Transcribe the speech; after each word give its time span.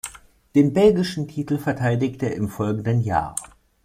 Den 0.55 0.73
belgischen 0.73 1.27
Titel 1.27 1.59
verteidigte 1.59 2.25
er 2.25 2.35
im 2.35 2.49
folgenden 2.49 3.01
Jahr. 3.01 3.35